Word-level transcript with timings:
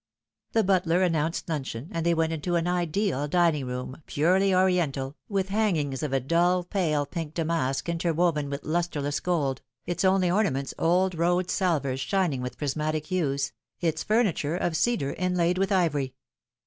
The 0.53 0.63
butler 0.63 1.03
announced 1.03 1.47
luncheon, 1.47 1.89
and 1.91 2.03
they 2.03 2.15
went 2.15 2.33
into 2.33 2.55
an 2.55 2.67
ideal 2.67 3.27
dining 3.27 3.67
room, 3.67 4.01
purely 4.07 4.51
Oriental, 4.51 5.15
with 5.29 5.49
hangings 5.49 6.01
of 6.01 6.11
a 6.11 6.19
dull 6.19 6.63
pale 6.63 7.05
pink 7.05 7.37
Not 7.37 7.45
Proven. 7.45 7.47
229 7.53 7.59
damask 7.59 7.89
interwoven 8.41 8.49
with 8.49 8.63
lustreless 8.63 9.19
gold, 9.21 9.61
its 9.85 10.03
only 10.03 10.31
ornaments 10.31 10.73
old 10.79 11.15
Ehodes 11.15 11.51
salvers 11.51 11.99
shining 11.99 12.41
with 12.41 12.57
prismatic 12.57 13.05
hues, 13.05 13.51
its 13.79 14.01
furniture 14.03 14.55
of 14.55 14.75
cedar 14.75 15.13
inlaid 15.13 15.59
with 15.59 15.71
ivory. 15.71 16.15